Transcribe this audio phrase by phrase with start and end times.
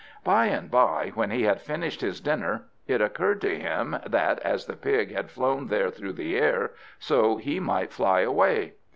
[0.23, 4.65] By and by, when he had finished his dinner, it occurred to him that as
[4.65, 8.73] the pig had flown there through the air, so he might fly away.